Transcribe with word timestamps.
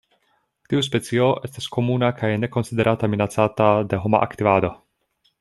Tiu 0.71 0.79
specio 0.85 1.27
estas 1.49 1.67
komuna 1.75 2.09
kaj 2.21 2.31
ne 2.45 2.49
konsiderata 2.57 3.11
minacata 3.13 3.69
de 3.93 4.01
homa 4.07 4.25
aktivado. 4.31 4.75